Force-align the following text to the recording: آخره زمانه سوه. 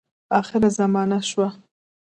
آخره 0.39 0.69
زمانه 0.79 1.19
سوه. 1.29 1.49